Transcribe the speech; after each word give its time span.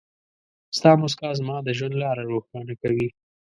ستا 0.77 0.91
مسکا 1.01 1.29
زما 1.39 1.57
د 1.63 1.69
ژوند 1.77 1.95
لاره 2.03 2.23
روښانه 2.31 2.73
کوي. 2.81 3.07